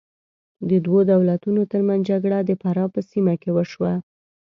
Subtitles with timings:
[0.69, 3.93] د دوو دولتونو تر منځ جګړه د فراه په سیمه کې وشوه.